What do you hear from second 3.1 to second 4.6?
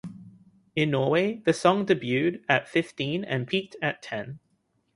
and peaked at ten.